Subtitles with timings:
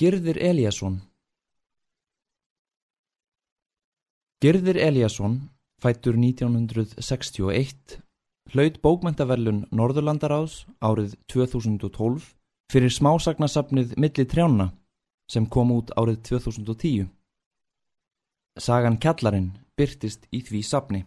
[0.00, 0.94] Girðir Eliasson
[4.40, 5.34] Girðir Eliasson,
[5.76, 7.98] fættur 1961,
[8.54, 12.30] hlaut bókmentaverlun Norðurlandaráðs árið 2012
[12.72, 14.70] fyrir smásagnasafnið Milli trjána
[15.28, 17.10] sem kom út árið 2010.
[18.56, 21.02] Sagan Kjallarinn byrtist í því safni.